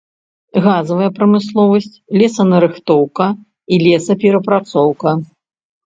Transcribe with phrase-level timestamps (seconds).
[0.67, 5.11] Газавая прамысловасць, лесанарыхтоўка і лесаперапрацоўка.